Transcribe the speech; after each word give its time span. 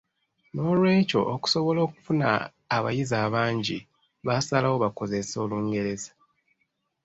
"Noolwekyo, 0.55 1.21
okusobola 1.33 1.79
okufuna 1.87 2.27
abayizi 2.75 3.15
abangi 3.25 3.77
baasalawo 4.25 4.77
bakozese 4.83 5.35
Olungereza." 5.43 6.11